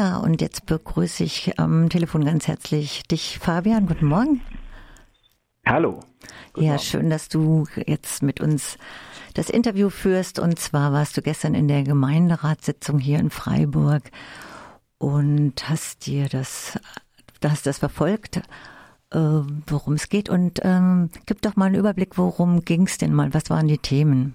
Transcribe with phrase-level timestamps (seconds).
[0.00, 3.86] Ja, und jetzt begrüße ich am Telefon ganz herzlich dich, Fabian.
[3.86, 4.40] Guten Morgen.
[5.66, 6.00] Hallo.
[6.54, 6.82] Guten ja, Morgen.
[6.82, 8.78] schön, dass du jetzt mit uns
[9.34, 10.38] das Interview führst.
[10.38, 14.04] Und zwar warst du gestern in der Gemeinderatssitzung hier in Freiburg
[14.96, 16.78] und hast dir das,
[17.44, 18.38] hast das verfolgt,
[19.10, 20.30] äh, worum es geht.
[20.30, 23.34] Und ähm, gib doch mal einen Überblick, worum ging es denn mal?
[23.34, 24.34] Was waren die Themen?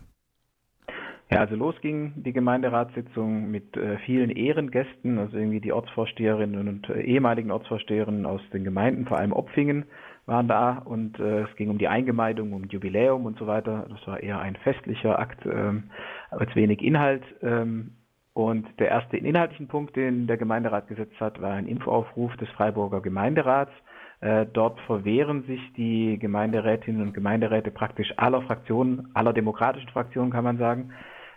[1.32, 6.90] Ja, also los ging die Gemeinderatssitzung mit äh, vielen Ehrengästen, also irgendwie die Ortsvorsteherinnen und
[6.90, 9.86] äh, ehemaligen Ortsvorsteherinnen aus den Gemeinden, vor allem Opfingen
[10.28, 13.88] waren da und äh, es ging um die Eingemeindung, um Jubiläum und so weiter.
[13.90, 15.90] Das war eher ein festlicher Akt, ähm,
[16.32, 17.24] als wenig Inhalt.
[17.42, 17.92] Ähm,
[18.34, 23.02] und der erste inhaltlichen Punkt, den der Gemeinderat gesetzt hat, war ein Impfaufruf des Freiburger
[23.02, 23.72] Gemeinderats.
[24.20, 30.44] Äh, dort verwehren sich die Gemeinderätinnen und Gemeinderäte praktisch aller Fraktionen, aller demokratischen Fraktionen kann
[30.44, 30.92] man sagen,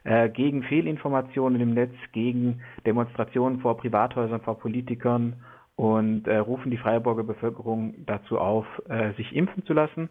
[0.09, 5.35] äh, gegen Fehlinformationen im Netz, gegen Demonstrationen vor Privathäusern, vor Politikern
[5.77, 10.09] und äh, rufen die Freiburger Bevölkerung dazu auf, äh, sich impfen zu lassen,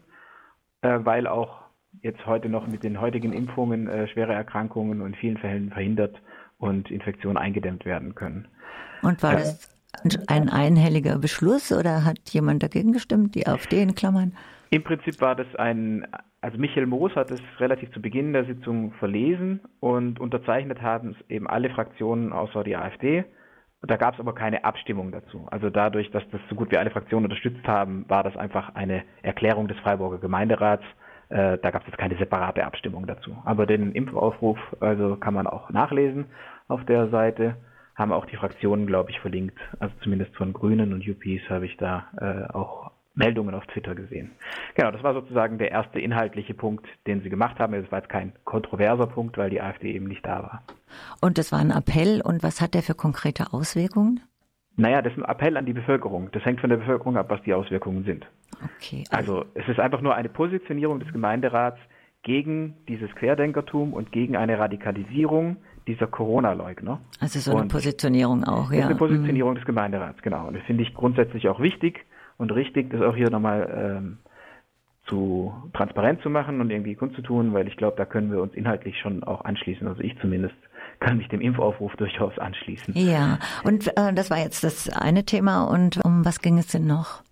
[0.82, 1.62] äh, weil auch
[2.00, 6.14] jetzt heute noch mit den heutigen Impfungen äh, schwere Erkrankungen und in vielen Fällen verhindert
[6.58, 8.46] und Infektionen eingedämmt werden können.
[9.02, 9.76] Und war das
[10.28, 14.32] ein einhelliger Beschluss oder hat jemand dagegen gestimmt, die AfD in Klammern?
[14.70, 16.06] Im Prinzip war das ein,
[16.42, 21.30] also Michael Moos hat es relativ zu Beginn der Sitzung verlesen und unterzeichnet haben es
[21.30, 23.24] eben alle Fraktionen außer die AfD.
[23.80, 25.46] Da gab es aber keine Abstimmung dazu.
[25.50, 29.04] Also dadurch, dass das so gut wie alle Fraktionen unterstützt haben, war das einfach eine
[29.22, 30.84] Erklärung des Freiburger Gemeinderats.
[31.28, 33.36] Äh, da gab es jetzt keine separate Abstimmung dazu.
[33.44, 36.26] Aber den Impfaufruf also kann man auch nachlesen
[36.66, 37.56] auf der Seite.
[37.94, 39.58] Haben auch die Fraktionen, glaube ich, verlinkt.
[39.78, 44.30] Also zumindest von Grünen und UPs habe ich da äh, auch Meldungen auf Twitter gesehen.
[44.74, 47.74] Genau, das war sozusagen der erste inhaltliche Punkt, den sie gemacht haben.
[47.74, 50.62] Es war jetzt kein kontroverser Punkt, weil die AfD eben nicht da war.
[51.20, 52.22] Und das war ein Appell.
[52.22, 54.20] Und was hat der für konkrete Auswirkungen?
[54.76, 56.30] Naja, das ist ein Appell an die Bevölkerung.
[56.32, 58.26] Das hängt von der Bevölkerung ab, was die Auswirkungen sind.
[58.76, 59.04] Okay.
[59.10, 61.78] Also, also es ist einfach nur eine Positionierung des Gemeinderats
[62.22, 65.56] gegen dieses Querdenkertum und gegen eine Radikalisierung
[65.88, 67.00] dieser Corona-Leugner.
[67.18, 68.86] Also so eine und Positionierung auch, ja.
[68.86, 69.56] Eine Positionierung mhm.
[69.56, 70.46] des Gemeinderats, genau.
[70.46, 72.04] Und das finde ich grundsätzlich auch wichtig
[72.38, 74.18] und richtig, das auch hier nochmal ähm,
[75.06, 78.98] zu transparent zu machen und irgendwie kundzutun, weil ich glaube, da können wir uns inhaltlich
[78.98, 79.86] schon auch anschließen.
[79.86, 80.54] Also ich zumindest
[81.00, 82.94] kann mich dem Impfaufruf durchaus anschließen.
[82.96, 85.64] Ja, und äh, das war jetzt das eine Thema.
[85.64, 87.22] Und um was ging es denn noch?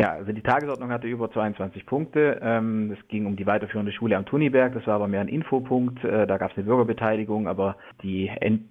[0.00, 2.38] Ja, also die Tagesordnung hatte über 22 Punkte.
[2.40, 4.72] Ähm, es ging um die weiterführende Schule am Tuniberg.
[4.74, 6.04] Das war aber mehr ein Infopunkt.
[6.04, 8.30] Äh, da gab es eine Bürgerbeteiligung, aber die,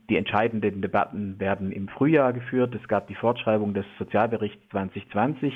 [0.09, 2.73] die entscheidenden Debatten werden im Frühjahr geführt.
[2.75, 5.53] Es gab die Fortschreibung des Sozialberichts 2020.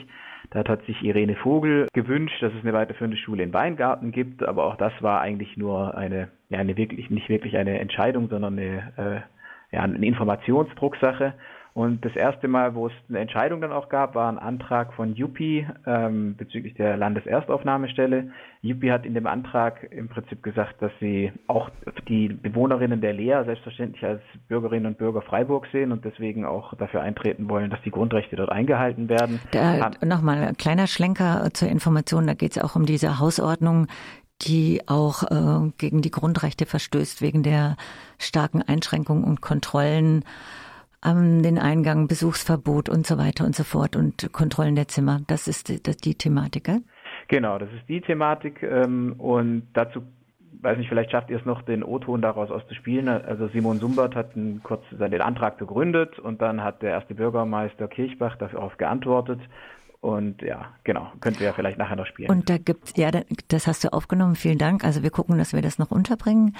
[0.49, 4.65] Da hat sich Irene Vogel gewünscht, dass es eine weiterführende Schule in Weingarten gibt, aber
[4.65, 8.91] auch das war eigentlich nur eine, ja, eine wirklich, nicht wirklich eine Entscheidung, sondern eine,
[8.97, 11.33] äh, ja, eine Informationsdrucksache.
[11.73, 15.15] Und das erste Mal, wo es eine Entscheidung dann auch gab, war ein Antrag von
[15.15, 18.31] Juppie ähm, bezüglich der Landeserstaufnahmestelle.
[18.61, 21.69] Juppie hat in dem Antrag im Prinzip gesagt, dass sie auch
[22.09, 27.01] die Bewohnerinnen der Lea selbstverständlich als Bürgerinnen und Bürger Freiburg sehen und deswegen auch dafür
[27.01, 29.39] eintreten wollen, dass die Grundrechte dort eingehalten werden.
[30.03, 33.87] Nochmal ein kleiner Schlenker zur Information, da geht es auch um diese Hausordnung,
[34.41, 37.77] die auch äh, gegen die Grundrechte verstößt wegen der
[38.17, 40.25] starken Einschränkungen und Kontrollen
[41.01, 45.22] an den Eingang, Besuchsverbot und so weiter und so fort und Kontrollen der Zimmer.
[45.28, 46.81] Das ist die, das die Thematik, gell?
[47.28, 50.03] Genau, das ist die Thematik ähm, und dazu
[50.61, 53.07] weiß nicht, vielleicht schafft ihr es noch, den O-Ton daraus auszuspielen.
[53.07, 57.88] Also Simon Sumbert hat einen, kurz den Antrag begründet und dann hat der erste Bürgermeister
[57.88, 59.40] Kirchbach darauf geantwortet
[60.01, 62.31] und ja, genau, könnt ihr ja vielleicht nachher noch spielen.
[62.31, 63.12] Und da gibt's, ja,
[63.50, 64.84] das hast du aufgenommen, vielen Dank.
[64.84, 66.56] Also wir gucken, dass wir das noch unterbringen.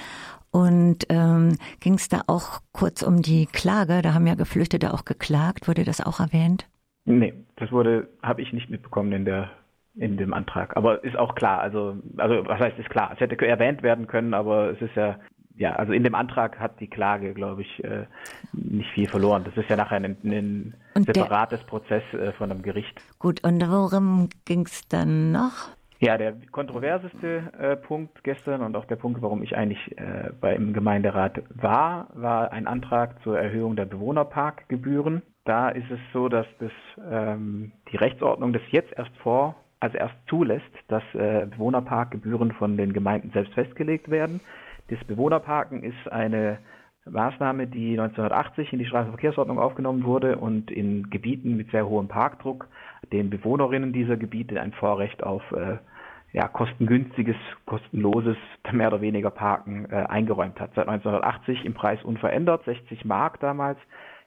[0.52, 4.00] Und ähm, ging es da auch kurz um die Klage?
[4.00, 5.66] Da haben ja Geflüchtete auch geklagt.
[5.66, 6.68] Wurde das auch erwähnt?
[7.04, 9.50] Nee, das wurde, habe ich nicht mitbekommen in der
[9.94, 10.74] in dem Antrag.
[10.76, 14.32] Aber ist auch klar, also, also was heißt ist klar, es hätte erwähnt werden können,
[14.32, 15.18] aber es ist ja
[15.56, 18.06] ja, also in dem Antrag hat die Klage, glaube ich, äh,
[18.52, 19.44] nicht viel verloren.
[19.44, 23.00] Das ist ja nachher ein, ein separates der, Prozess äh, von einem Gericht.
[23.18, 25.70] Gut, und worum ging es dann noch?
[26.02, 30.72] Ja, der kontroverseste äh, Punkt gestern und auch der Punkt, warum ich eigentlich äh, beim
[30.72, 35.22] Gemeinderat war, war ein Antrag zur Erhöhung der Bewohnerparkgebühren.
[35.44, 36.72] Da ist es so, dass das,
[37.08, 42.92] ähm, die Rechtsordnung das jetzt erst vor, also erst zulässt, dass äh, Bewohnerparkgebühren von den
[42.92, 44.40] Gemeinden selbst festgelegt werden.
[44.88, 46.58] Das Bewohnerparken ist eine
[47.04, 52.68] Maßnahme, die 1980 in die Straßenverkehrsordnung aufgenommen wurde und in Gebieten mit sehr hohem Parkdruck
[53.12, 55.78] den Bewohnerinnen dieser Gebiete ein Vorrecht auf äh,
[56.32, 57.36] ja, kostengünstiges,
[57.66, 58.36] kostenloses,
[58.70, 60.70] mehr oder weniger Parken äh, eingeräumt hat.
[60.74, 63.78] Seit 1980 im Preis unverändert, 60 Mark damals.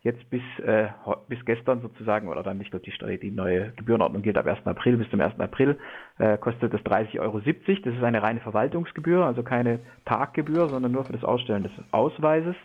[0.05, 0.87] Jetzt bis, äh,
[1.27, 4.65] bis gestern sozusagen, oder dann, ich glaube, die, die neue Gebührenordnung gilt ab 1.
[4.67, 5.39] April, bis zum 1.
[5.39, 5.79] April
[6.19, 7.39] äh, kostet das 30,70 Euro.
[7.39, 12.55] Das ist eine reine Verwaltungsgebühr, also keine Parkgebühr, sondern nur für das Ausstellen des Ausweises.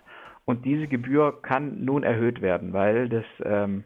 [0.45, 3.85] Und diese Gebühr kann nun erhöht werden, weil das ähm,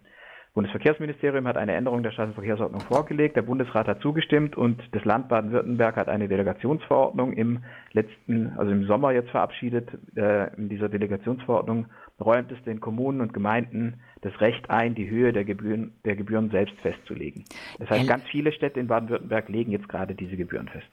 [0.54, 5.96] Bundesverkehrsministerium hat eine Änderung der Straßenverkehrsordnung vorgelegt, der Bundesrat hat zugestimmt und das Land Baden-Württemberg
[5.96, 9.88] hat eine Delegationsverordnung im letzten, also im Sommer jetzt verabschiedet.
[10.14, 11.86] Äh, in dieser Delegationsverordnung
[12.20, 16.50] räumt es den Kommunen und Gemeinden das Recht ein, die Höhe der Gebühren, der Gebühren
[16.50, 17.44] selbst festzulegen.
[17.80, 20.86] Das heißt, ganz viele Städte in Baden-Württemberg legen jetzt gerade diese Gebühren fest.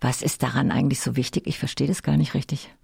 [0.00, 1.46] Was ist daran eigentlich so wichtig?
[1.46, 2.74] Ich verstehe das gar nicht richtig.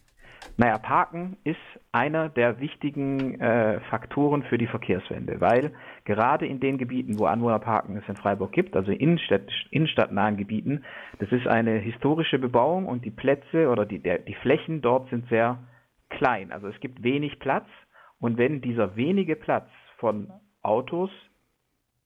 [0.56, 1.56] Naja, Parken ist
[1.90, 5.72] einer der wichtigen äh, Faktoren für die Verkehrswende, weil
[6.04, 10.84] gerade in den Gebieten, wo Anwohnerparken es in Freiburg gibt, also Innenstadt, innenstadtnahen Gebieten,
[11.18, 15.28] das ist eine historische Bebauung und die Plätze oder die, der, die Flächen dort sind
[15.30, 15.58] sehr
[16.10, 16.52] klein.
[16.52, 17.66] Also es gibt wenig Platz
[18.18, 20.30] und wenn dieser wenige Platz von
[20.62, 21.10] Autos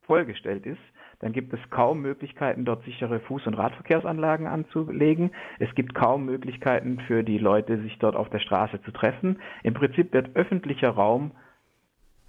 [0.03, 0.81] vollgestellt ist,
[1.25, 5.31] dann gibt es kaum Möglichkeiten, dort sichere Fuß- und Radverkehrsanlagen anzulegen.
[5.59, 9.41] Es gibt kaum Möglichkeiten für die Leute, sich dort auf der Straße zu treffen.
[9.63, 11.31] Im Prinzip wird öffentlicher Raum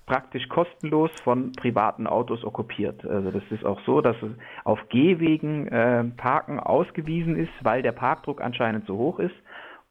[0.05, 3.05] praktisch kostenlos von privaten Autos okkupiert.
[3.05, 4.15] Also das ist auch so, dass
[4.63, 9.35] auf Gehwegen äh, Parken ausgewiesen ist, weil der Parkdruck anscheinend so hoch ist.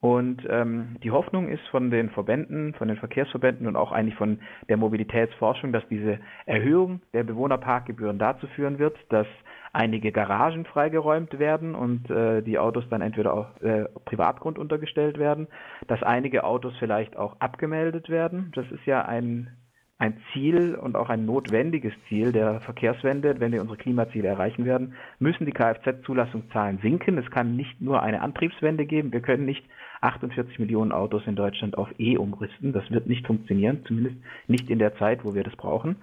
[0.04, 4.38] Und ähm, die Hoffnung ist von den Verbänden, von den Verkehrsverbänden und auch eigentlich von
[4.68, 9.26] der Mobilitätsforschung, dass diese Erhöhung der Bewohnerparkgebühren dazu führen wird, dass
[9.72, 15.48] einige Garagen freigeräumt werden und äh, die Autos dann entweder auf äh, Privatgrund untergestellt werden,
[15.86, 18.52] dass einige Autos vielleicht auch abgemeldet werden.
[18.54, 19.56] Das ist ja ein
[20.04, 24.94] ein Ziel und auch ein notwendiges Ziel der Verkehrswende, wenn wir unsere Klimaziele erreichen werden,
[25.18, 27.16] müssen die Kfz-Zulassungszahlen sinken.
[27.16, 29.12] Es kann nicht nur eine Antriebswende geben.
[29.12, 29.64] Wir können nicht
[30.02, 32.74] 48 Millionen Autos in Deutschland auf E umrüsten.
[32.74, 34.16] Das wird nicht funktionieren, zumindest
[34.46, 35.96] nicht in der Zeit, wo wir das brauchen.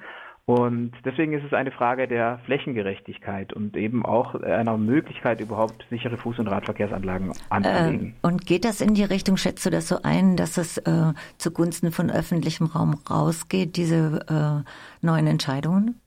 [0.46, 6.16] Und deswegen ist es eine Frage der Flächengerechtigkeit und eben auch einer Möglichkeit, überhaupt sichere
[6.16, 8.16] Fuß- und Radverkehrsanlagen anzulegen.
[8.22, 11.14] Äh, und geht das in die Richtung, schätzt du das so ein, dass es äh,
[11.38, 16.02] zugunsten von öffentlichem Raum rausgeht, diese äh, neuen Entscheidungen?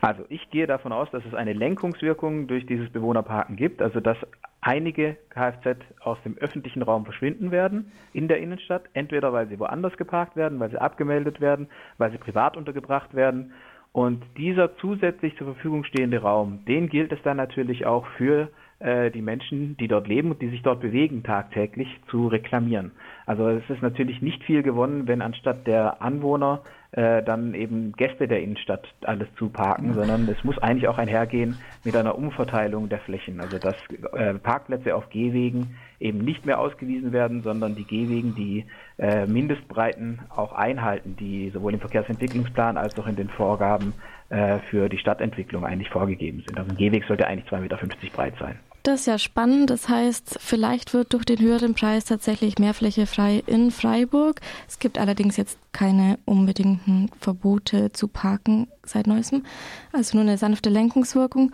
[0.00, 4.16] Also ich gehe davon aus, dass es eine Lenkungswirkung durch dieses Bewohnerparken gibt, also dass
[4.60, 9.96] einige Kfz aus dem öffentlichen Raum verschwinden werden in der Innenstadt, entweder weil sie woanders
[9.96, 11.68] geparkt werden, weil sie abgemeldet werden,
[11.98, 13.52] weil sie privat untergebracht werden.
[13.92, 18.50] Und dieser zusätzlich zur Verfügung stehende Raum, den gilt es dann natürlich auch für
[18.80, 22.92] äh, die Menschen, die dort leben und die sich dort bewegen tagtäglich, zu reklamieren.
[23.26, 26.60] Also es ist natürlich nicht viel gewonnen, wenn anstatt der Anwohner
[26.92, 31.58] äh, dann eben Gäste der Innenstadt alles zu parken, sondern es muss eigentlich auch einhergehen
[31.84, 33.40] mit einer Umverteilung der Flächen.
[33.40, 33.76] Also dass
[34.14, 38.64] äh, Parkplätze auf Gehwegen eben nicht mehr ausgewiesen werden, sondern die Gehwegen die
[38.98, 43.92] äh, Mindestbreiten auch einhalten, die sowohl im Verkehrsentwicklungsplan als auch in den Vorgaben
[44.30, 46.58] äh, für die Stadtentwicklung eigentlich vorgegeben sind.
[46.58, 47.76] Also ein Gehweg sollte eigentlich 2,50 Meter
[48.14, 48.58] breit sein.
[48.88, 49.68] Das ist ja spannend.
[49.68, 54.40] Das heißt, vielleicht wird durch den höheren Preis tatsächlich mehr Fläche frei in Freiburg.
[54.66, 59.44] Es gibt allerdings jetzt keine unbedingten Verbote zu parken seit neuestem.
[59.92, 61.52] Also nur eine sanfte Lenkungswirkung.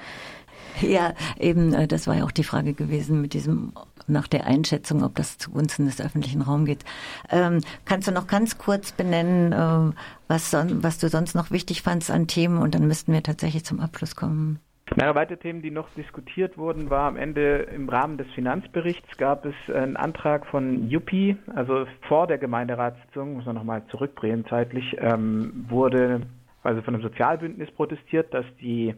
[0.81, 3.73] Ja, eben, äh, das war ja auch die Frage gewesen mit diesem,
[4.07, 6.85] nach der Einschätzung, ob das zugunsten des öffentlichen Raums geht.
[7.31, 9.93] Ähm, kannst du noch ganz kurz benennen, äh,
[10.29, 13.81] was, was du sonst noch wichtig fandst an Themen und dann müssten wir tatsächlich zum
[13.81, 14.61] Abschluss kommen.
[14.97, 19.45] Mehrere weitere Themen, die noch diskutiert wurden, war am Ende im Rahmen des Finanzberichts gab
[19.45, 25.67] es einen Antrag von Juppie, also vor der Gemeinderatssitzung, muss man nochmal zurückbringen zeitlich, ähm,
[25.69, 26.21] wurde
[26.63, 28.95] also von einem Sozialbündnis protestiert, dass die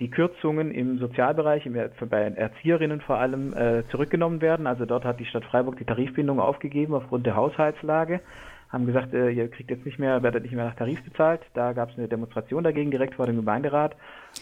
[0.00, 4.66] die Kürzungen im Sozialbereich, im, bei Erzieherinnen vor allem, äh, zurückgenommen werden.
[4.66, 8.20] Also dort hat die Stadt Freiburg die Tarifbindung aufgegeben aufgrund der Haushaltslage
[8.74, 11.40] haben gesagt, äh, ihr kriegt jetzt nicht mehr, werdet nicht mehr nach Tarif bezahlt.
[11.54, 13.96] Da gab es eine Demonstration dagegen direkt vor dem Gemeinderat.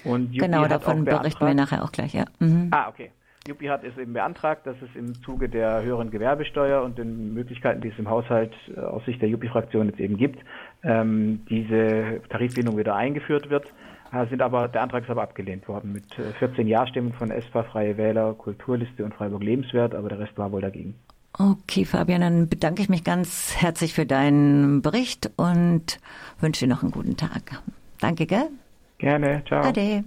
[0.04, 2.24] Und Juppie genau, davon berichten wir nachher auch gleich, ja.
[2.38, 2.68] Mhm.
[2.70, 3.10] Ah, okay.
[3.46, 7.80] Juppie hat es eben beantragt, dass es im Zuge der höheren Gewerbesteuer und den Möglichkeiten,
[7.80, 10.38] die es im Haushalt äh, aus Sicht der Juppie-Fraktion jetzt eben gibt,
[10.82, 13.66] ähm, diese Tarifbindung wieder eingeführt wird.
[14.12, 17.64] Äh, sind aber, der Antrag ist aber abgelehnt worden mit 14 äh, Ja-Stimmen von ESPA,
[17.64, 20.94] Freie Wähler, Kulturliste und Freiburg Lebenswert, aber der Rest war wohl dagegen.
[21.38, 25.98] Okay, Fabian, dann bedanke ich mich ganz herzlich für deinen Bericht und
[26.40, 27.62] wünsche dir noch einen guten Tag.
[28.00, 28.50] Danke, gell?
[28.98, 29.62] Gerne, ciao.
[29.64, 30.04] Ade.